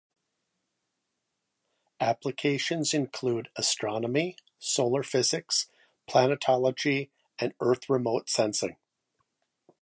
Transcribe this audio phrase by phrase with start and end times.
[1.99, 5.67] Applications include astronomy, solar physics,
[6.09, 8.77] planetology, and Earth remote sensing.